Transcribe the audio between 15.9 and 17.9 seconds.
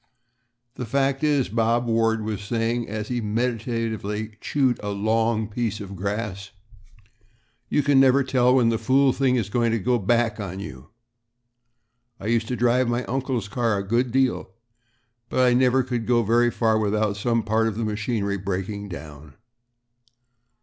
go very far without some part of the